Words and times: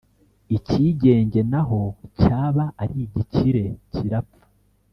icyigenge 0.57 1.39
naho 1.51 1.79
cyaba 2.19 2.63
ari 2.81 2.95
igikire 3.05 3.63
kirapfa 3.93 4.45